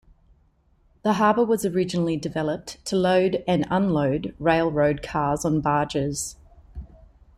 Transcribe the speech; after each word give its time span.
The 1.03 1.13
harbor 1.13 1.45
was 1.45 1.63
originally 1.63 2.17
developed 2.17 2.83
to 2.85 2.95
load 2.95 3.43
and 3.47 3.67
unload 3.69 4.33
railroad 4.39 5.03
cars 5.03 5.45
on 5.45 5.61
barges. 5.61 6.37